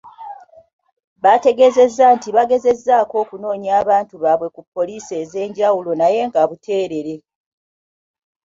Baategeezezza 1.23 2.05
nti 2.15 2.29
bagezezzaako 2.37 3.15
okunoonya 3.23 3.71
abantu 3.81 4.15
baabwe 4.23 4.47
ku 4.55 4.61
Poliisi 4.73 5.11
ez'enjawulo 5.21 5.91
naye 5.99 6.19
nga 6.29 6.41
buteerere. 6.49 7.15